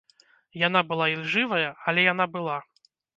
[0.67, 2.57] Яна была ілжывая, але яна была!